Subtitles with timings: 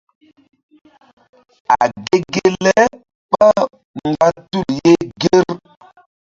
[1.75, 2.73] A ge ge le
[3.31, 3.45] ɓá
[3.95, 5.45] mgba tul ye ŋger.